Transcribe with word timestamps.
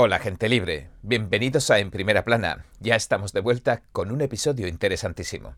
Hola 0.00 0.20
gente 0.20 0.48
libre, 0.48 0.90
bienvenidos 1.02 1.72
a 1.72 1.80
En 1.80 1.90
Primera 1.90 2.24
Plana. 2.24 2.64
Ya 2.78 2.94
estamos 2.94 3.32
de 3.32 3.40
vuelta 3.40 3.82
con 3.90 4.12
un 4.12 4.20
episodio 4.20 4.68
interesantísimo. 4.68 5.56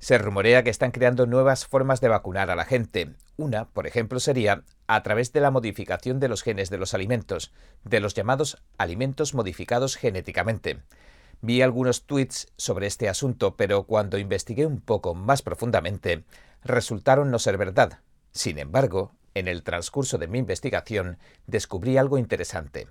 Se 0.00 0.18
rumorea 0.18 0.64
que 0.64 0.70
están 0.70 0.90
creando 0.90 1.26
nuevas 1.26 1.66
formas 1.66 2.00
de 2.00 2.08
vacunar 2.08 2.50
a 2.50 2.56
la 2.56 2.64
gente. 2.64 3.12
Una, 3.36 3.68
por 3.68 3.86
ejemplo, 3.86 4.18
sería 4.18 4.64
a 4.88 5.02
través 5.04 5.32
de 5.32 5.40
la 5.40 5.52
modificación 5.52 6.18
de 6.18 6.26
los 6.26 6.42
genes 6.42 6.68
de 6.68 6.78
los 6.78 6.94
alimentos, 6.94 7.52
de 7.84 8.00
los 8.00 8.12
llamados 8.14 8.60
alimentos 8.76 9.34
modificados 9.34 9.94
genéticamente. 9.94 10.80
Vi 11.40 11.62
algunos 11.62 12.06
tweets 12.06 12.48
sobre 12.56 12.88
este 12.88 13.08
asunto, 13.08 13.54
pero 13.54 13.84
cuando 13.84 14.18
investigué 14.18 14.66
un 14.66 14.80
poco 14.80 15.14
más 15.14 15.42
profundamente, 15.42 16.24
resultaron 16.64 17.30
no 17.30 17.38
ser 17.38 17.56
verdad. 17.56 18.00
Sin 18.32 18.58
embargo, 18.58 19.12
en 19.34 19.46
el 19.46 19.62
transcurso 19.62 20.18
de 20.18 20.26
mi 20.26 20.40
investigación 20.40 21.18
descubrí 21.46 21.98
algo 21.98 22.18
interesante 22.18 22.88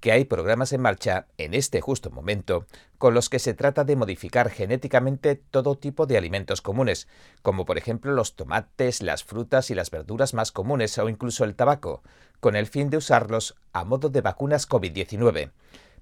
que 0.00 0.12
hay 0.12 0.24
programas 0.24 0.72
en 0.72 0.80
marcha 0.80 1.26
en 1.38 1.54
este 1.54 1.80
justo 1.80 2.10
momento 2.10 2.66
con 2.98 3.14
los 3.14 3.28
que 3.28 3.38
se 3.38 3.54
trata 3.54 3.84
de 3.84 3.96
modificar 3.96 4.50
genéticamente 4.50 5.36
todo 5.36 5.76
tipo 5.76 6.06
de 6.06 6.16
alimentos 6.16 6.62
comunes, 6.62 7.08
como 7.42 7.64
por 7.64 7.78
ejemplo 7.78 8.12
los 8.12 8.36
tomates, 8.36 9.02
las 9.02 9.24
frutas 9.24 9.70
y 9.70 9.74
las 9.74 9.90
verduras 9.90 10.34
más 10.34 10.52
comunes 10.52 10.96
o 10.98 11.08
incluso 11.08 11.44
el 11.44 11.54
tabaco, 11.54 12.02
con 12.40 12.56
el 12.56 12.66
fin 12.66 12.90
de 12.90 12.96
usarlos 12.96 13.56
a 13.72 13.84
modo 13.84 14.08
de 14.08 14.20
vacunas 14.20 14.68
COVID-19. 14.68 15.50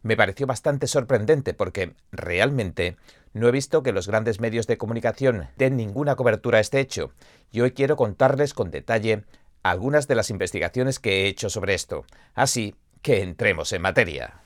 Me 0.02 0.16
pareció 0.16 0.46
bastante 0.46 0.86
sorprendente 0.86 1.54
porque 1.54 1.94
realmente 2.12 2.96
no 3.32 3.48
he 3.48 3.52
visto 3.52 3.82
que 3.82 3.92
los 3.92 4.06
grandes 4.06 4.38
medios 4.38 4.66
de 4.66 4.76
comunicación 4.76 5.48
den 5.56 5.76
ninguna 5.76 6.14
cobertura 6.14 6.58
a 6.58 6.60
este 6.60 6.78
hecho, 6.78 7.12
y 7.50 7.62
hoy 7.62 7.72
quiero 7.72 7.96
contarles 7.96 8.54
con 8.54 8.70
detalle 8.70 9.24
algunas 9.62 10.06
de 10.06 10.14
las 10.14 10.28
investigaciones 10.28 10.98
que 10.98 11.22
he 11.22 11.26
hecho 11.26 11.48
sobre 11.48 11.74
esto. 11.74 12.04
Así 12.34 12.76
que 13.04 13.22
entremos 13.22 13.70
en 13.74 13.82
materia. 13.82 14.40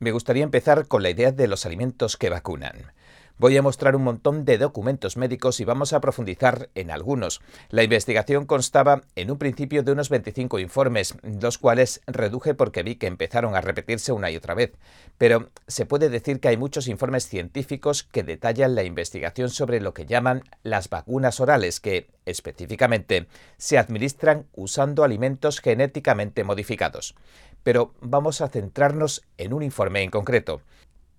Me 0.00 0.10
gustaría 0.10 0.42
empezar 0.42 0.88
con 0.88 1.04
la 1.04 1.10
idea 1.10 1.30
de 1.30 1.46
los 1.46 1.64
alimentos 1.64 2.16
que 2.16 2.30
vacunan. 2.30 2.92
Voy 3.36 3.56
a 3.56 3.62
mostrar 3.62 3.96
un 3.96 4.04
montón 4.04 4.44
de 4.44 4.58
documentos 4.58 5.16
médicos 5.16 5.58
y 5.58 5.64
vamos 5.64 5.92
a 5.92 6.00
profundizar 6.00 6.70
en 6.76 6.92
algunos. 6.92 7.40
La 7.68 7.82
investigación 7.82 8.46
constaba 8.46 9.02
en 9.16 9.28
un 9.28 9.38
principio 9.38 9.82
de 9.82 9.90
unos 9.90 10.08
25 10.08 10.60
informes, 10.60 11.16
los 11.22 11.58
cuales 11.58 12.00
reduje 12.06 12.54
porque 12.54 12.84
vi 12.84 12.94
que 12.94 13.08
empezaron 13.08 13.56
a 13.56 13.60
repetirse 13.60 14.12
una 14.12 14.30
y 14.30 14.36
otra 14.36 14.54
vez. 14.54 14.74
Pero 15.18 15.50
se 15.66 15.84
puede 15.84 16.10
decir 16.10 16.38
que 16.38 16.46
hay 16.46 16.56
muchos 16.56 16.86
informes 16.86 17.26
científicos 17.26 18.04
que 18.04 18.22
detallan 18.22 18.76
la 18.76 18.84
investigación 18.84 19.50
sobre 19.50 19.80
lo 19.80 19.94
que 19.94 20.06
llaman 20.06 20.44
las 20.62 20.88
vacunas 20.88 21.40
orales, 21.40 21.80
que 21.80 22.06
específicamente 22.26 23.26
se 23.56 23.78
administran 23.78 24.46
usando 24.54 25.02
alimentos 25.02 25.60
genéticamente 25.60 26.44
modificados. 26.44 27.16
Pero 27.64 27.94
vamos 28.00 28.40
a 28.40 28.48
centrarnos 28.48 29.24
en 29.38 29.54
un 29.54 29.64
informe 29.64 30.02
en 30.04 30.10
concreto. 30.10 30.60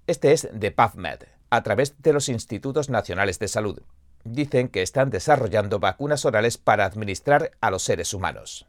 Este 0.07 0.31
es 0.31 0.47
de 0.53 0.71
PubMed, 0.71 1.34
a 1.49 1.63
través 1.63 2.01
de 2.01 2.13
los 2.13 2.29
Institutos 2.29 2.89
Nacionales 2.89 3.39
de 3.39 3.47
Salud. 3.47 3.81
Dicen 4.23 4.69
que 4.69 4.81
están 4.81 5.09
desarrollando 5.09 5.79
vacunas 5.79 6.25
orales 6.25 6.57
para 6.57 6.85
administrar 6.85 7.51
a 7.61 7.71
los 7.71 7.83
seres 7.83 8.13
humanos. 8.13 8.67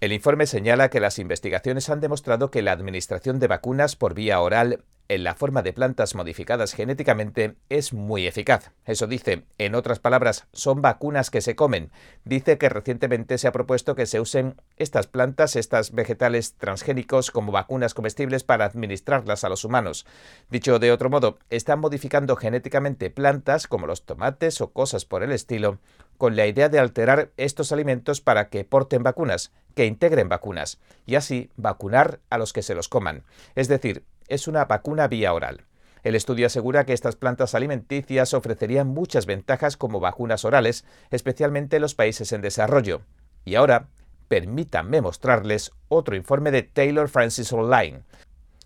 El 0.00 0.12
informe 0.12 0.46
señala 0.46 0.88
que 0.88 0.98
las 0.98 1.18
investigaciones 1.18 1.88
han 1.88 2.00
demostrado 2.00 2.50
que 2.50 2.62
la 2.62 2.72
administración 2.72 3.38
de 3.38 3.46
vacunas 3.46 3.94
por 3.94 4.14
vía 4.14 4.40
oral 4.40 4.82
en 5.14 5.24
la 5.24 5.34
forma 5.34 5.60
de 5.60 5.74
plantas 5.74 6.14
modificadas 6.14 6.72
genéticamente 6.72 7.56
es 7.68 7.92
muy 7.92 8.26
eficaz. 8.26 8.70
Eso 8.86 9.06
dice, 9.06 9.44
en 9.58 9.74
otras 9.74 9.98
palabras, 9.98 10.46
son 10.54 10.80
vacunas 10.80 11.30
que 11.30 11.42
se 11.42 11.54
comen. 11.54 11.90
Dice 12.24 12.56
que 12.56 12.70
recientemente 12.70 13.36
se 13.36 13.46
ha 13.46 13.52
propuesto 13.52 13.94
que 13.94 14.06
se 14.06 14.20
usen 14.20 14.56
estas 14.78 15.06
plantas, 15.06 15.54
estas 15.56 15.92
vegetales 15.92 16.54
transgénicos 16.54 17.30
como 17.30 17.52
vacunas 17.52 17.92
comestibles 17.92 18.42
para 18.42 18.64
administrarlas 18.64 19.44
a 19.44 19.50
los 19.50 19.66
humanos. 19.66 20.06
Dicho 20.48 20.78
de 20.78 20.92
otro 20.92 21.10
modo, 21.10 21.38
están 21.50 21.80
modificando 21.80 22.34
genéticamente 22.36 23.10
plantas 23.10 23.66
como 23.66 23.86
los 23.86 24.06
tomates 24.06 24.62
o 24.62 24.72
cosas 24.72 25.04
por 25.04 25.22
el 25.22 25.32
estilo, 25.32 25.78
con 26.16 26.36
la 26.36 26.46
idea 26.46 26.70
de 26.70 26.78
alterar 26.78 27.32
estos 27.36 27.72
alimentos 27.72 28.20
para 28.20 28.48
que 28.48 28.64
porten 28.64 29.02
vacunas, 29.02 29.52
que 29.74 29.86
integren 29.86 30.28
vacunas, 30.28 30.78
y 31.04 31.16
así 31.16 31.50
vacunar 31.56 32.20
a 32.30 32.38
los 32.38 32.52
que 32.52 32.62
se 32.62 32.74
los 32.74 32.88
coman. 32.88 33.24
Es 33.54 33.68
decir, 33.68 34.04
es 34.28 34.48
una 34.48 34.64
vacuna 34.64 35.08
vía 35.08 35.32
oral. 35.32 35.66
El 36.02 36.16
estudio 36.16 36.46
asegura 36.46 36.84
que 36.84 36.92
estas 36.92 37.14
plantas 37.16 37.54
alimenticias 37.54 38.34
ofrecerían 38.34 38.88
muchas 38.88 39.26
ventajas 39.26 39.76
como 39.76 40.00
vacunas 40.00 40.44
orales, 40.44 40.84
especialmente 41.10 41.76
en 41.76 41.82
los 41.82 41.94
países 41.94 42.32
en 42.32 42.40
desarrollo. 42.40 43.02
Y 43.44 43.54
ahora, 43.54 43.88
permítanme 44.28 45.00
mostrarles 45.00 45.70
otro 45.88 46.16
informe 46.16 46.50
de 46.50 46.62
Taylor 46.62 47.08
Francis 47.08 47.52
Online. 47.52 48.02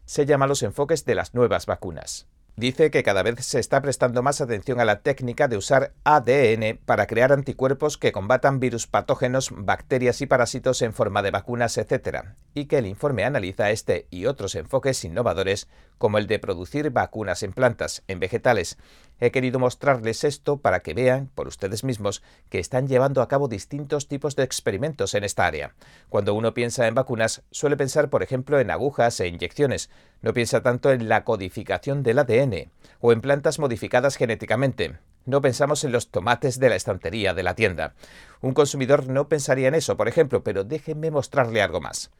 Se 0.06 0.24
llama 0.24 0.46
Los 0.46 0.62
enfoques 0.62 1.04
de 1.04 1.14
las 1.14 1.34
nuevas 1.34 1.66
vacunas. 1.66 2.26
Dice 2.58 2.90
que 2.90 3.02
cada 3.02 3.22
vez 3.22 3.44
se 3.44 3.60
está 3.60 3.82
prestando 3.82 4.22
más 4.22 4.40
atención 4.40 4.80
a 4.80 4.86
la 4.86 5.00
técnica 5.00 5.46
de 5.46 5.58
usar 5.58 5.92
ADN 6.04 6.78
para 6.86 7.06
crear 7.06 7.30
anticuerpos 7.30 7.98
que 7.98 8.12
combatan 8.12 8.60
virus 8.60 8.86
patógenos, 8.86 9.50
bacterias 9.52 10.22
y 10.22 10.26
parásitos 10.26 10.80
en 10.80 10.94
forma 10.94 11.20
de 11.20 11.32
vacunas, 11.32 11.76
etc. 11.76 12.28
Y 12.54 12.64
que 12.64 12.78
el 12.78 12.86
informe 12.86 13.24
analiza 13.24 13.70
este 13.70 14.06
y 14.08 14.24
otros 14.24 14.54
enfoques 14.54 15.04
innovadores 15.04 15.68
como 15.98 16.16
el 16.16 16.26
de 16.26 16.38
producir 16.38 16.88
vacunas 16.88 17.42
en 17.42 17.52
plantas, 17.52 18.02
en 18.08 18.20
vegetales. 18.20 18.78
He 19.20 19.30
querido 19.30 19.58
mostrarles 19.58 20.24
esto 20.24 20.58
para 20.58 20.80
que 20.80 20.94
vean, 20.94 21.30
por 21.34 21.48
ustedes 21.48 21.84
mismos, 21.84 22.22
que 22.48 22.58
están 22.58 22.88
llevando 22.88 23.20
a 23.20 23.28
cabo 23.28 23.48
distintos 23.48 24.08
tipos 24.08 24.34
de 24.34 24.44
experimentos 24.44 25.14
en 25.14 25.24
esta 25.24 25.46
área. 25.46 25.74
Cuando 26.08 26.32
uno 26.32 26.54
piensa 26.54 26.86
en 26.86 26.94
vacunas, 26.94 27.42
suele 27.50 27.76
pensar, 27.76 28.08
por 28.08 28.22
ejemplo, 28.22 28.60
en 28.60 28.70
agujas 28.70 29.20
e 29.20 29.28
inyecciones. 29.28 29.90
No 30.22 30.32
piensa 30.32 30.62
tanto 30.62 30.90
en 30.90 31.08
la 31.08 31.24
codificación 31.24 32.02
del 32.02 32.18
ADN 32.18 32.70
o 33.00 33.12
en 33.12 33.20
plantas 33.20 33.58
modificadas 33.58 34.16
genéticamente. 34.16 34.98
No 35.24 35.40
pensamos 35.40 35.84
en 35.84 35.92
los 35.92 36.10
tomates 36.10 36.58
de 36.58 36.68
la 36.68 36.76
estantería 36.76 37.34
de 37.34 37.42
la 37.42 37.54
tienda. 37.54 37.94
Un 38.40 38.54
consumidor 38.54 39.08
no 39.08 39.28
pensaría 39.28 39.68
en 39.68 39.74
eso, 39.74 39.96
por 39.96 40.08
ejemplo, 40.08 40.42
pero 40.42 40.64
déjenme 40.64 41.10
mostrarle 41.10 41.62
algo 41.62 41.80
más. 41.80 42.10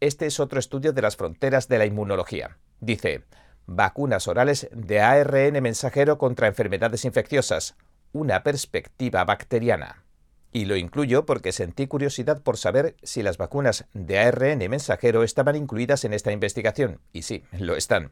Este 0.00 0.26
es 0.26 0.40
otro 0.40 0.58
estudio 0.58 0.92
de 0.92 1.02
las 1.02 1.16
fronteras 1.16 1.68
de 1.68 1.78
la 1.78 1.86
inmunología. 1.86 2.58
Dice, 2.80 3.24
vacunas 3.66 4.28
orales 4.28 4.68
de 4.72 5.00
ARN 5.00 5.62
mensajero 5.62 6.18
contra 6.18 6.48
enfermedades 6.48 7.04
infecciosas, 7.04 7.76
una 8.12 8.42
perspectiva 8.42 9.24
bacteriana. 9.24 10.02
Y 10.52 10.64
lo 10.64 10.76
incluyo 10.76 11.26
porque 11.26 11.52
sentí 11.52 11.86
curiosidad 11.86 12.42
por 12.42 12.56
saber 12.56 12.96
si 13.02 13.22
las 13.22 13.38
vacunas 13.38 13.86
de 13.94 14.18
ARN 14.18 14.58
mensajero 14.68 15.22
estaban 15.22 15.54
incluidas 15.54 16.04
en 16.04 16.12
esta 16.12 16.32
investigación. 16.32 17.00
Y 17.12 17.22
sí, 17.22 17.44
lo 17.52 17.76
están. 17.76 18.10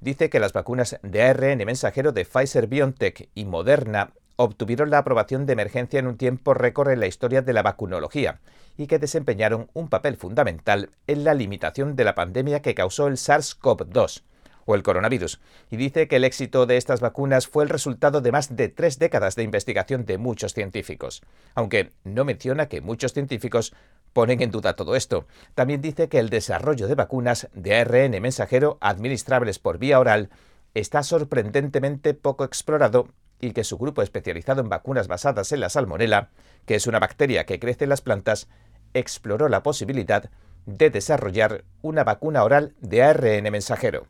Dice 0.00 0.30
que 0.30 0.38
las 0.38 0.52
vacunas 0.52 0.98
de 1.02 1.22
ARN 1.22 1.64
mensajero 1.64 2.12
de 2.12 2.24
Pfizer 2.24 2.66
BioNTech 2.66 3.30
y 3.34 3.44
Moderna 3.46 4.12
obtuvieron 4.36 4.90
la 4.90 4.98
aprobación 4.98 5.46
de 5.46 5.54
emergencia 5.54 5.98
en 5.98 6.06
un 6.06 6.16
tiempo 6.16 6.54
récord 6.54 6.90
en 6.90 7.00
la 7.00 7.08
historia 7.08 7.42
de 7.42 7.52
la 7.52 7.62
vacunología 7.62 8.40
y 8.76 8.86
que 8.86 9.00
desempeñaron 9.00 9.68
un 9.72 9.88
papel 9.88 10.16
fundamental 10.16 10.90
en 11.08 11.24
la 11.24 11.34
limitación 11.34 11.96
de 11.96 12.04
la 12.04 12.14
pandemia 12.14 12.62
que 12.62 12.74
causó 12.74 13.08
el 13.08 13.14
SARS-CoV-2 13.16 14.22
o 14.68 14.74
el 14.74 14.82
coronavirus, 14.82 15.40
y 15.70 15.78
dice 15.78 16.08
que 16.08 16.16
el 16.16 16.24
éxito 16.24 16.66
de 16.66 16.76
estas 16.76 17.00
vacunas 17.00 17.48
fue 17.48 17.64
el 17.64 17.70
resultado 17.70 18.20
de 18.20 18.32
más 18.32 18.54
de 18.54 18.68
tres 18.68 18.98
décadas 18.98 19.34
de 19.34 19.42
investigación 19.42 20.04
de 20.04 20.18
muchos 20.18 20.52
científicos, 20.52 21.22
aunque 21.54 21.92
no 22.04 22.26
menciona 22.26 22.68
que 22.68 22.82
muchos 22.82 23.14
científicos 23.14 23.72
ponen 24.12 24.42
en 24.42 24.50
duda 24.50 24.76
todo 24.76 24.94
esto. 24.94 25.26
También 25.54 25.80
dice 25.80 26.10
que 26.10 26.18
el 26.18 26.28
desarrollo 26.28 26.86
de 26.86 26.96
vacunas 26.96 27.48
de 27.54 27.76
ARN 27.76 28.20
mensajero 28.20 28.76
administrables 28.82 29.58
por 29.58 29.78
vía 29.78 29.98
oral 29.98 30.28
está 30.74 31.02
sorprendentemente 31.02 32.12
poco 32.12 32.44
explorado 32.44 33.08
y 33.40 33.52
que 33.52 33.64
su 33.64 33.78
grupo 33.78 34.02
especializado 34.02 34.60
en 34.60 34.68
vacunas 34.68 35.08
basadas 35.08 35.50
en 35.52 35.60
la 35.60 35.70
salmonela, 35.70 36.28
que 36.66 36.74
es 36.74 36.86
una 36.86 36.98
bacteria 36.98 37.46
que 37.46 37.58
crece 37.58 37.84
en 37.84 37.90
las 37.90 38.02
plantas, 38.02 38.48
exploró 38.92 39.48
la 39.48 39.62
posibilidad 39.62 40.28
de 40.66 40.90
desarrollar 40.90 41.64
una 41.80 42.04
vacuna 42.04 42.44
oral 42.44 42.74
de 42.82 43.02
ARN 43.02 43.50
mensajero. 43.50 44.08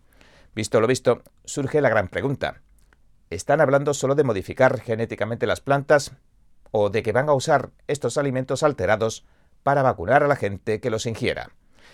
Visto 0.58 0.80
lo 0.80 0.88
visto, 0.88 1.22
surge 1.44 1.80
la 1.80 1.88
gran 1.88 2.08
pregunta. 2.08 2.62
¿Están 3.30 3.60
hablando 3.60 3.94
solo 3.94 4.16
de 4.16 4.24
modificar 4.24 4.80
genéticamente 4.80 5.46
las 5.46 5.60
plantas 5.60 6.16
o 6.72 6.90
de 6.90 7.04
que 7.04 7.12
van 7.12 7.28
a 7.28 7.32
usar 7.32 7.70
estos 7.86 8.18
alimentos 8.18 8.64
alterados 8.64 9.24
para 9.62 9.84
vacunar 9.84 10.24
a 10.24 10.26
la 10.26 10.34
gente 10.34 10.80
que 10.80 10.90
los 10.90 11.06
ingiera? 11.06 11.52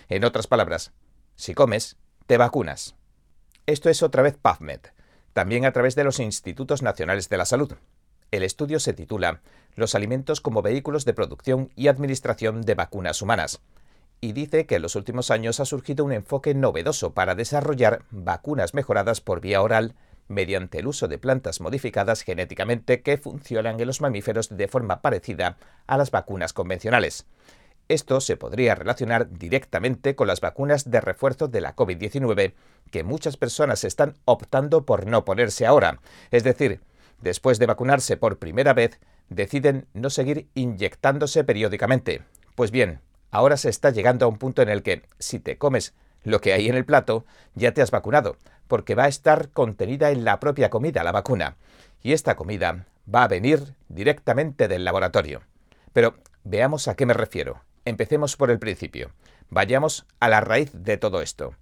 En 0.09 0.23
otras 0.23 0.47
palabras, 0.47 0.93
si 1.35 1.53
comes, 1.53 1.97
te 2.25 2.37
vacunas. 2.37 2.95
Esto 3.67 3.91
es 3.91 4.01
otra 4.01 4.23
vez 4.23 4.35
PubMed, 4.35 4.79
también 5.33 5.65
a 5.65 5.71
través 5.71 5.93
de 5.93 6.03
los 6.03 6.19
Institutos 6.19 6.81
Nacionales 6.81 7.29
de 7.29 7.37
la 7.37 7.45
Salud. 7.45 7.71
El 8.31 8.41
estudio 8.41 8.79
se 8.79 8.93
titula 8.93 9.41
Los 9.75 9.93
alimentos 9.93 10.41
como 10.41 10.63
vehículos 10.63 11.05
de 11.05 11.13
producción 11.13 11.69
y 11.75 11.87
administración 11.87 12.63
de 12.63 12.73
vacunas 12.73 13.21
humanas 13.21 13.61
y 14.21 14.33
dice 14.33 14.65
que 14.65 14.75
en 14.75 14.81
los 14.81 14.95
últimos 14.95 15.31
años 15.31 15.59
ha 15.59 15.65
surgido 15.65 16.03
un 16.05 16.11
enfoque 16.11 16.53
novedoso 16.53 17.13
para 17.13 17.35
desarrollar 17.35 18.03
vacunas 18.11 18.73
mejoradas 18.73 19.21
por 19.21 19.41
vía 19.41 19.61
oral 19.61 19.95
mediante 20.27 20.79
el 20.79 20.87
uso 20.87 21.07
de 21.07 21.17
plantas 21.17 21.61
modificadas 21.61 22.21
genéticamente 22.21 23.01
que 23.01 23.17
funcionan 23.17 23.79
en 23.79 23.87
los 23.87 24.01
mamíferos 24.01 24.55
de 24.55 24.67
forma 24.67 25.01
parecida 25.01 25.57
a 25.87 25.97
las 25.97 26.11
vacunas 26.11 26.53
convencionales. 26.53 27.25
Esto 27.87 28.19
se 28.19 28.35
podría 28.35 28.73
relacionar 28.73 29.29
directamente 29.29 30.15
con 30.15 30.27
las 30.27 30.41
vacunas 30.41 30.89
de 30.89 31.01
refuerzo 31.01 31.47
de 31.47 31.61
la 31.61 31.75
COVID-19 31.75 32.53
que 32.89 33.03
muchas 33.03 33.37
personas 33.37 33.83
están 33.83 34.15
optando 34.25 34.85
por 34.85 35.05
no 35.05 35.23
ponerse 35.23 35.67
ahora. 35.67 35.99
Es 36.31 36.43
decir, 36.43 36.81
después 37.21 37.59
de 37.59 37.67
vacunarse 37.67 38.17
por 38.17 38.39
primera 38.39 38.73
vez, 38.73 38.99
deciden 39.29 39.85
no 39.93 40.09
seguir 40.09 40.47
inyectándose 40.55 41.43
periódicamente. 41.43 42.23
Pues 42.55 42.71
bien, 42.71 43.01
ahora 43.35 43.57
se 43.57 43.69
está 43.69 43.89
llegando 43.89 44.25
a 44.25 44.29
un 44.29 44.37
punto 44.37 44.61
en 44.61 44.69
el 44.69 44.81
que, 44.81 45.03
si 45.19 45.39
te 45.39 45.57
comes 45.57 45.93
lo 46.23 46.41
que 46.41 46.53
hay 46.53 46.67
en 46.69 46.75
el 46.75 46.85
plato, 46.85 47.25
ya 47.53 47.73
te 47.73 47.81
has 47.81 47.91
vacunado, 47.91 48.37
porque 48.67 48.95
va 48.95 49.03
a 49.03 49.09
estar 49.09 49.49
contenida 49.49 50.11
en 50.11 50.25
la 50.25 50.39
propia 50.39 50.69
comida 50.69 51.03
la 51.03 51.11
vacuna. 51.11 51.57
Y 52.01 52.13
esta 52.13 52.35
comida 52.35 52.85
va 53.13 53.23
a 53.23 53.27
venir 53.27 53.75
directamente 53.89 54.67
del 54.67 54.85
laboratorio. 54.85 55.41
Pero 55.93 56.15
veamos 56.43 56.87
a 56.87 56.95
qué 56.95 57.05
me 57.05 57.13
refiero. 57.13 57.61
Empecemos 57.83 58.35
por 58.35 58.49
el 58.49 58.59
principio. 58.59 59.11
Vayamos 59.49 60.05
a 60.19 60.29
la 60.29 60.41
raíz 60.41 60.71
de 60.73 60.97
todo 60.97 61.21
esto. 61.21 61.55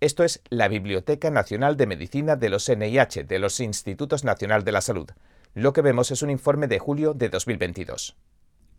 Esto 0.00 0.22
es 0.22 0.42
la 0.50 0.68
Biblioteca 0.68 1.30
Nacional 1.30 1.76
de 1.76 1.86
Medicina 1.86 2.36
de 2.36 2.50
los 2.50 2.68
NIH, 2.68 3.24
de 3.24 3.38
los 3.38 3.60
Institutos 3.60 4.24
Nacional 4.24 4.62
de 4.62 4.72
la 4.72 4.82
Salud. 4.82 5.10
Lo 5.54 5.72
que 5.72 5.80
vemos 5.80 6.10
es 6.10 6.20
un 6.20 6.30
informe 6.30 6.68
de 6.68 6.78
julio 6.78 7.14
de 7.14 7.30
2022. 7.30 8.14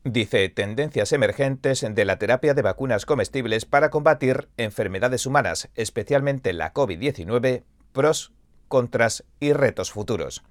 Dice 0.10 0.48
tendencias 0.48 1.12
emergentes 1.12 1.86
de 1.86 2.06
la 2.06 2.18
terapia 2.18 2.54
de 2.54 2.62
vacunas 2.62 3.06
comestibles 3.06 3.66
para 3.66 3.90
combatir 3.90 4.48
enfermedades 4.56 5.26
humanas, 5.26 5.68
especialmente 5.76 6.54
la 6.54 6.74
COVID-19, 6.74 7.64
pros, 7.92 8.32
contras 8.70 9.26
y 9.42 9.52
retos 9.52 9.92
futuros. 9.92 10.44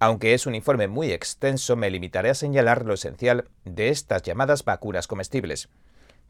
Aunque 0.00 0.34
es 0.34 0.48
un 0.48 0.56
informe 0.56 0.88
muy 0.88 1.12
extenso, 1.12 1.76
me 1.76 1.90
limitaré 1.90 2.30
a 2.30 2.34
señalar 2.34 2.84
lo 2.84 2.94
esencial 2.94 3.44
de 3.64 3.90
estas 3.90 4.22
llamadas 4.22 4.64
vacunas 4.64 5.06
comestibles. 5.06 5.68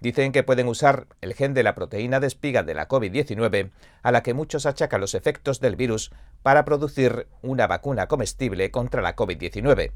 Dicen 0.00 0.31
que 0.31 0.43
pueden 0.43 0.69
usar 0.69 1.06
el 1.23 1.32
gen 1.32 1.55
de 1.55 1.62
la 1.62 1.75
proteína 1.75 2.20
de 2.20 2.26
espiga 2.26 2.65
de 2.65 2.75
la 2.75 2.87
COVID-19, 2.87 3.70
a 4.03 4.12
la 4.12 4.23
que 4.23 4.35
muchos 4.35 4.67
achacan 4.67 5.00
los 5.00 5.15
efectos 5.15 5.61
del 5.61 5.76
virus, 5.76 6.11
para 6.43 6.67
producir 6.67 7.29
una 7.41 7.67
vacuna 7.67 8.09
comestible 8.09 8.70
contra 8.70 9.00
la 9.00 9.17
COVID-19. 9.17 9.93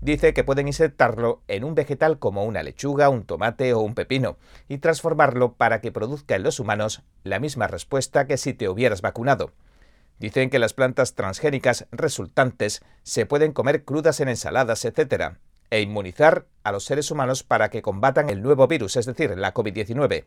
Dice 0.00 0.34
que 0.34 0.44
pueden 0.44 0.68
insertarlo 0.68 1.42
en 1.48 1.64
un 1.64 1.74
vegetal 1.74 2.18
como 2.18 2.44
una 2.44 2.62
lechuga, 2.62 3.08
un 3.08 3.24
tomate 3.24 3.72
o 3.72 3.80
un 3.80 3.94
pepino 3.94 4.36
y 4.68 4.78
transformarlo 4.78 5.54
para 5.54 5.80
que 5.80 5.92
produzca 5.92 6.36
en 6.36 6.42
los 6.42 6.60
humanos 6.60 7.02
la 7.22 7.40
misma 7.40 7.68
respuesta 7.68 8.26
que 8.26 8.36
si 8.36 8.52
te 8.52 8.68
hubieras 8.68 9.00
vacunado. 9.00 9.52
Dicen 10.18 10.50
que 10.50 10.58
las 10.58 10.74
plantas 10.74 11.14
transgénicas 11.14 11.86
resultantes 11.90 12.82
se 13.02 13.26
pueden 13.26 13.52
comer 13.52 13.84
crudas 13.84 14.20
en 14.20 14.28
ensaladas, 14.28 14.84
etc., 14.84 15.36
e 15.70 15.80
inmunizar 15.80 16.46
a 16.62 16.70
los 16.70 16.84
seres 16.84 17.10
humanos 17.10 17.42
para 17.42 17.68
que 17.68 17.82
combatan 17.82 18.30
el 18.30 18.42
nuevo 18.42 18.68
virus, 18.68 18.96
es 18.96 19.06
decir, 19.06 19.36
la 19.36 19.54
COVID-19, 19.54 20.24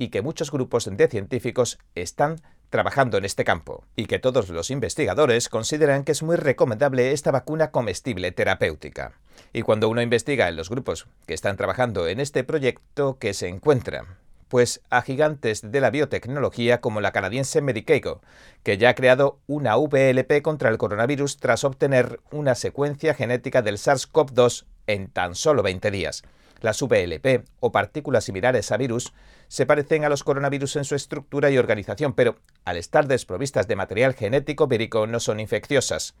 y 0.00 0.08
que 0.08 0.22
muchos 0.22 0.50
grupos 0.50 0.88
de 0.90 1.08
científicos 1.08 1.78
están 1.94 2.40
trabajando 2.70 3.18
en 3.18 3.26
este 3.26 3.44
campo, 3.44 3.84
y 3.96 4.06
que 4.06 4.18
todos 4.18 4.48
los 4.48 4.70
investigadores 4.70 5.50
consideran 5.50 6.04
que 6.04 6.12
es 6.12 6.22
muy 6.22 6.36
recomendable 6.36 7.12
esta 7.12 7.30
vacuna 7.30 7.70
comestible 7.70 8.32
terapéutica. 8.32 9.12
Y 9.52 9.60
cuando 9.60 9.90
uno 9.90 10.00
investiga 10.00 10.48
en 10.48 10.56
los 10.56 10.70
grupos 10.70 11.06
que 11.26 11.34
están 11.34 11.58
trabajando 11.58 12.08
en 12.08 12.18
este 12.18 12.44
proyecto, 12.44 13.18
¿qué 13.20 13.34
se 13.34 13.48
encuentra? 13.48 14.16
pues 14.48 14.80
a 14.90 15.02
gigantes 15.02 15.70
de 15.70 15.80
la 15.80 15.90
biotecnología 15.90 16.80
como 16.80 17.00
la 17.00 17.12
canadiense 17.12 17.60
Medicago, 17.60 18.20
que 18.64 18.78
ya 18.78 18.88
ha 18.88 18.94
creado 18.96 19.38
una 19.46 19.76
VLP 19.76 20.42
contra 20.42 20.70
el 20.70 20.76
coronavirus 20.76 21.36
tras 21.36 21.62
obtener 21.62 22.18
una 22.32 22.56
secuencia 22.56 23.14
genética 23.14 23.62
del 23.62 23.76
SARS-CoV-2 23.76 24.64
en 24.88 25.08
tan 25.08 25.36
solo 25.36 25.62
20 25.62 25.92
días. 25.92 26.24
Las 26.62 26.82
VLP, 26.82 27.44
o 27.60 27.72
partículas 27.72 28.24
similares 28.24 28.72
a 28.72 28.76
virus, 28.76 29.12
se 29.48 29.66
parecen 29.66 30.04
a 30.04 30.08
los 30.08 30.24
coronavirus 30.24 30.76
en 30.76 30.84
su 30.84 30.94
estructura 30.94 31.50
y 31.50 31.58
organización, 31.58 32.12
pero 32.12 32.36
al 32.64 32.76
estar 32.76 33.06
desprovistas 33.06 33.66
de 33.68 33.76
material 33.76 34.14
genético 34.14 34.66
vírico 34.66 35.06
no 35.06 35.20
son 35.20 35.40
infecciosas. 35.40 36.14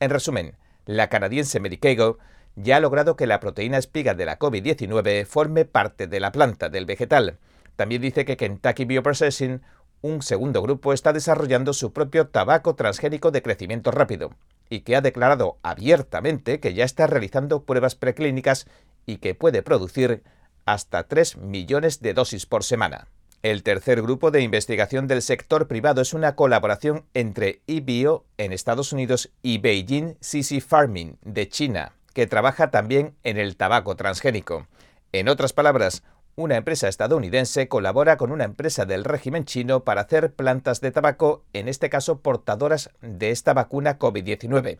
En 0.00 0.10
resumen, 0.10 0.56
la 0.86 1.08
canadiense 1.08 1.60
Medicago 1.60 2.18
ya 2.56 2.76
ha 2.76 2.80
logrado 2.80 3.16
que 3.16 3.26
la 3.26 3.40
proteína 3.40 3.78
espiga 3.78 4.14
de 4.14 4.26
la 4.26 4.38
COVID-19 4.38 5.26
forme 5.26 5.64
parte 5.64 6.06
de 6.06 6.20
la 6.20 6.32
planta 6.32 6.68
del 6.68 6.86
vegetal, 6.86 7.38
también 7.76 8.02
dice 8.02 8.24
que 8.24 8.36
Kentucky 8.36 8.84
Bioprocessing, 8.84 9.62
un 10.00 10.22
segundo 10.22 10.62
grupo, 10.62 10.92
está 10.92 11.12
desarrollando 11.12 11.72
su 11.72 11.92
propio 11.92 12.28
tabaco 12.28 12.74
transgénico 12.74 13.30
de 13.30 13.42
crecimiento 13.42 13.90
rápido 13.90 14.30
y 14.70 14.80
que 14.80 14.96
ha 14.96 15.00
declarado 15.00 15.58
abiertamente 15.62 16.60
que 16.60 16.74
ya 16.74 16.84
está 16.84 17.06
realizando 17.06 17.64
pruebas 17.64 17.94
preclínicas 17.94 18.66
y 19.06 19.16
que 19.18 19.34
puede 19.34 19.62
producir 19.62 20.22
hasta 20.64 21.04
3 21.04 21.36
millones 21.36 22.00
de 22.00 22.14
dosis 22.14 22.46
por 22.46 22.64
semana. 22.64 23.08
El 23.42 23.62
tercer 23.62 24.00
grupo 24.00 24.30
de 24.30 24.40
investigación 24.40 25.06
del 25.06 25.20
sector 25.20 25.68
privado 25.68 26.00
es 26.00 26.14
una 26.14 26.34
colaboración 26.34 27.04
entre 27.12 27.60
eBio 27.66 28.24
en 28.38 28.52
Estados 28.54 28.92
Unidos 28.92 29.30
y 29.42 29.58
Beijing 29.58 30.16
CC 30.20 30.62
Farming 30.62 31.18
de 31.20 31.48
China, 31.48 31.92
que 32.14 32.26
trabaja 32.26 32.70
también 32.70 33.14
en 33.22 33.36
el 33.36 33.56
tabaco 33.56 33.96
transgénico. 33.96 34.66
En 35.12 35.28
otras 35.28 35.52
palabras, 35.52 36.02
una 36.36 36.56
empresa 36.56 36.88
estadounidense 36.88 37.68
colabora 37.68 38.16
con 38.16 38.32
una 38.32 38.44
empresa 38.44 38.86
del 38.86 39.04
régimen 39.04 39.44
chino 39.44 39.84
para 39.84 40.02
hacer 40.02 40.32
plantas 40.32 40.80
de 40.80 40.90
tabaco, 40.90 41.44
en 41.52 41.68
este 41.68 41.90
caso 41.90 42.20
portadoras 42.20 42.90
de 43.00 43.30
esta 43.30 43.54
vacuna 43.54 43.98
COVID-19. 43.98 44.78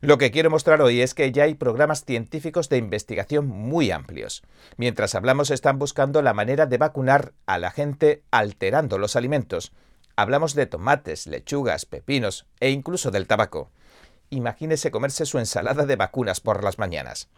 Lo 0.00 0.18
que 0.18 0.30
quiero 0.30 0.50
mostrar 0.50 0.80
hoy 0.80 1.00
es 1.00 1.14
que 1.14 1.32
ya 1.32 1.44
hay 1.44 1.54
programas 1.54 2.04
científicos 2.04 2.68
de 2.68 2.76
investigación 2.76 3.46
muy 3.46 3.90
amplios. 3.90 4.42
Mientras 4.76 5.14
hablamos 5.14 5.50
están 5.50 5.78
buscando 5.78 6.22
la 6.22 6.34
manera 6.34 6.66
de 6.66 6.78
vacunar 6.78 7.32
a 7.46 7.58
la 7.58 7.70
gente 7.70 8.22
alterando 8.30 8.98
los 8.98 9.16
alimentos. 9.16 9.72
Hablamos 10.14 10.54
de 10.54 10.66
tomates, 10.66 11.26
lechugas, 11.26 11.84
pepinos 11.84 12.46
e 12.60 12.70
incluso 12.70 13.10
del 13.10 13.26
tabaco. 13.26 13.70
Imagínese 14.30 14.90
comerse 14.90 15.26
su 15.26 15.38
ensalada 15.38 15.84
de 15.84 15.96
vacunas 15.96 16.40
por 16.40 16.62
las 16.64 16.78
mañanas. 16.78 17.28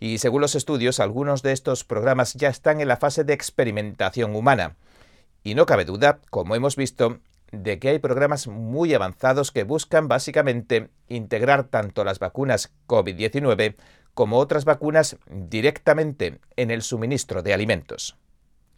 Y 0.00 0.18
según 0.18 0.40
los 0.40 0.54
estudios, 0.54 0.98
algunos 0.98 1.42
de 1.42 1.52
estos 1.52 1.84
programas 1.84 2.34
ya 2.34 2.48
están 2.48 2.80
en 2.80 2.88
la 2.88 2.96
fase 2.96 3.22
de 3.22 3.34
experimentación 3.34 4.34
humana. 4.34 4.76
Y 5.44 5.54
no 5.54 5.66
cabe 5.66 5.84
duda, 5.84 6.20
como 6.30 6.54
hemos 6.54 6.74
visto, 6.74 7.20
de 7.52 7.78
que 7.78 7.90
hay 7.90 7.98
programas 7.98 8.48
muy 8.48 8.94
avanzados 8.94 9.52
que 9.52 9.64
buscan 9.64 10.08
básicamente 10.08 10.88
integrar 11.08 11.64
tanto 11.64 12.02
las 12.02 12.18
vacunas 12.18 12.72
COVID-19 12.86 13.76
como 14.14 14.38
otras 14.38 14.64
vacunas 14.64 15.16
directamente 15.28 16.40
en 16.56 16.70
el 16.70 16.82
suministro 16.82 17.42
de 17.42 17.52
alimentos. 17.52 18.16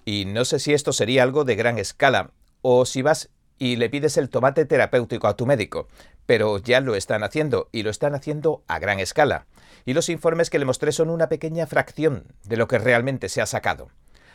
Y 0.05 0.25
no 0.25 0.45
sé 0.45 0.59
si 0.59 0.73
esto 0.73 0.93
sería 0.93 1.23
algo 1.23 1.45
de 1.45 1.55
gran 1.55 1.79
escala, 1.79 2.33
o 2.63 2.85
si 2.85 3.03
vas 3.03 3.31
y 3.59 3.77
le 3.77 3.89
pides 3.89 4.17
el 4.17 4.29
tomate 4.29 4.65
terapéutico 4.65 5.29
a 5.29 5.37
tu 5.37 5.47
médico, 5.47 5.87
pero 6.27 6.59
ya 6.59 6.81
lo 6.81 6.95
están 6.95 7.23
haciendo 7.25 7.69
y 7.73 7.83
lo 7.83 7.91
están 7.91 8.15
haciendo 8.15 8.63
a 8.69 8.79
gran 8.79 9.01
escala 9.01 9.47
y 9.85 9.95
los 9.95 10.09
informes 10.09 10.51
que 10.51 10.59
le 10.59 10.65
mostré 10.65 10.93
son 10.93 11.11
una 11.11 11.29
pequeña 11.29 11.67
fracción 11.67 12.25
de 12.45 12.57
lo 12.57 12.69
que 12.69 12.79
realmente 12.79 13.29
se 13.29 13.41
ha 13.41 13.47
sacado. 13.47 13.89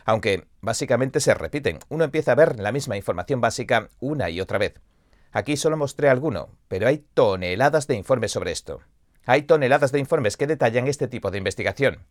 Aunque 0.04 0.46
básicamente 0.60 1.20
se 1.20 1.34
repiten, 1.34 1.80
uno 1.88 2.04
empieza 2.04 2.32
a 2.32 2.36
ver 2.36 2.58
la 2.58 2.72
misma 2.72 2.96
información 2.96 3.40
básica 3.40 3.90
una 4.00 4.30
y 4.30 4.40
otra 4.40 4.58
vez. 4.58 4.80
Aquí 5.32 5.56
solo 5.56 5.76
mostré 5.76 6.08
alguno, 6.08 6.48
pero 6.68 6.88
hay 6.88 7.04
toneladas 7.14 7.86
de 7.86 7.94
informes 7.94 8.32
sobre 8.32 8.52
esto. 8.52 8.80
Hay 9.26 9.42
toneladas 9.42 9.92
de 9.92 9.98
informes 9.98 10.38
que 10.38 10.46
detallan 10.46 10.88
este 10.88 11.08
tipo 11.08 11.30
de 11.30 11.38
investigación. 11.38 12.06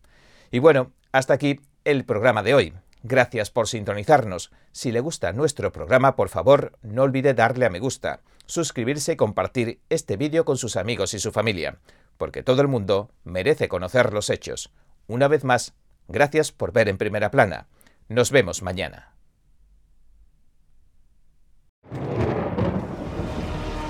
Y 0.52 0.60
bueno, 0.60 0.92
hasta 1.10 1.34
aquí 1.34 1.60
el 1.84 2.04
programa 2.04 2.44
de 2.44 2.54
hoy. 2.54 2.74
Gracias 3.02 3.50
por 3.50 3.68
sintonizarnos. 3.68 4.50
Si 4.72 4.92
le 4.92 5.00
gusta 5.00 5.32
nuestro 5.32 5.72
programa, 5.72 6.16
por 6.16 6.28
favor, 6.28 6.78
no 6.82 7.02
olvide 7.02 7.34
darle 7.34 7.66
a 7.66 7.70
me 7.70 7.78
gusta, 7.78 8.20
suscribirse 8.46 9.12
y 9.12 9.16
compartir 9.16 9.80
este 9.88 10.16
vídeo 10.16 10.44
con 10.44 10.56
sus 10.56 10.76
amigos 10.76 11.14
y 11.14 11.18
su 11.18 11.32
familia 11.32 11.78
porque 12.18 12.42
todo 12.42 12.60
el 12.60 12.68
mundo 12.68 13.10
merece 13.24 13.68
conocer 13.68 14.12
los 14.12 14.28
hechos. 14.28 14.70
Una 15.06 15.28
vez 15.28 15.44
más, 15.44 15.72
gracias 16.08 16.52
por 16.52 16.72
ver 16.72 16.88
en 16.88 16.98
primera 16.98 17.30
plana. 17.30 17.68
Nos 18.08 18.30
vemos 18.30 18.62
mañana. 18.62 19.14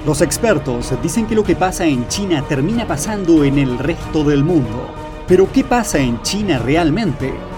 Los 0.07 0.21
expertos 0.21 0.95
dicen 1.03 1.27
que 1.27 1.35
lo 1.35 1.43
que 1.43 1.57
pasa 1.57 1.85
en 1.85 2.07
China 2.09 2.45
termina 2.49 2.87
pasando 2.87 3.45
en 3.45 3.59
el 3.59 3.79
resto 3.79 4.23
del 4.23 4.45
mundo. 4.45 4.95
Pero 5.27 5.51
¿qué 5.51 5.65
pasa 5.65 5.99
en 5.99 6.23
China 6.23 6.59
realmente? 6.59 7.48